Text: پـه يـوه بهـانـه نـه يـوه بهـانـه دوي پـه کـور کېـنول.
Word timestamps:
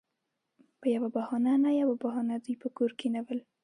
پـه 0.79 0.87
يـوه 0.93 1.09
بهـانـه 1.15 1.53
نـه 1.63 1.71
يـوه 1.79 1.95
بهـانـه 2.01 2.35
دوي 2.43 2.55
پـه 2.61 2.67
کـور 2.77 2.91
کېـنول. 2.99 3.39